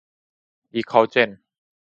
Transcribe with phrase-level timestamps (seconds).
[0.73, 1.29] ดีคอลเจน